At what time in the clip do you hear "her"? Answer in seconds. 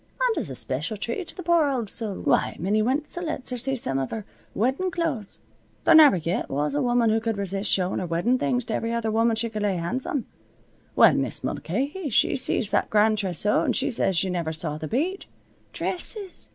3.51-3.57, 4.09-4.25, 7.99-8.07